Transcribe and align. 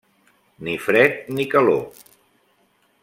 Ni 0.67 0.73
fred 0.85 1.19
ni 1.35 1.47
calor! 1.53 1.85